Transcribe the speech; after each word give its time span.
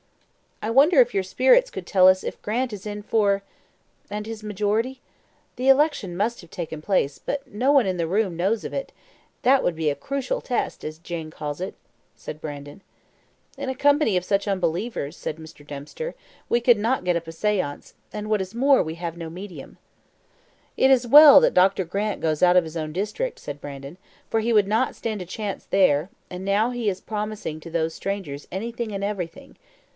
"I 0.63 0.69
wonder 0.71 0.99
if 0.99 1.13
your 1.13 1.23
spirits 1.23 1.69
could 1.71 1.85
tell 1.87 2.07
us 2.07 2.23
if 2.23 2.41
Grant 2.41 2.71
is 2.73 2.85
in 2.87 3.01
for, 3.03 3.43
and 4.11 4.25
his 4.25 4.43
majority? 4.43 4.99
The 5.57 5.69
election 5.69 6.15
must 6.17 6.41
have 6.41 6.51
taken 6.51 6.83
place, 6.83 7.19
but 7.19 7.51
no 7.51 7.71
one 7.71 7.85
in 7.87 7.97
the 7.97 8.07
room 8.07 8.35
knows 8.35 8.63
of 8.63 8.73
it; 8.73 8.91
that 9.43 9.63
would 9.63 9.75
be 9.75 9.89
a 9.89 9.95
crucial 9.95 10.39
test, 10.41 10.83
as 10.83 10.97
Jane 10.99 11.29
calls 11.31 11.61
it," 11.61 11.75
said 12.15 12.41
Brandon. 12.41 12.81
"In 13.57 13.69
such 13.69 13.75
a 13.75 13.79
company 13.79 14.17
of 14.17 14.31
unbelievers," 14.31 15.17
said 15.17 15.37
Mr. 15.37 15.65
Dempster, 15.65 16.15
"we 16.49 16.61
could 16.61 16.77
not 16.79 17.03
get 17.03 17.15
up 17.15 17.27
a 17.27 17.31
seance, 17.31 17.93
and 18.13 18.29
what 18.29 18.41
is 18.41 18.53
more, 18.55 18.83
we 18.83 18.95
have 18.95 19.17
no 19.17 19.29
medium." 19.31 19.77
"It 20.77 20.91
is 20.91 21.07
well 21.07 21.39
that 21.41 21.87
Grant 21.89 22.21
goes 22.21 22.41
out 22.43 22.57
of 22.57 22.63
his 22.63 22.77
own 22.77 22.91
district," 22.91 23.37
said 23.39 23.61
Brandon, 23.61 23.97
"for 24.31 24.39
he 24.41 24.53
would 24.53 24.67
not 24.67 24.95
stand 24.95 25.21
a 25.23 25.25
chance 25.25 25.65
there; 25.65 26.09
and 26.29 26.43
now 26.43 26.69
he 26.71 26.89
is 26.89 27.01
promising 27.01 27.59
to 27.61 27.69
those 27.71 27.95
strangers 27.95 28.47
anything 28.51 28.91
and 28.93 29.03
everything. 29.03 29.57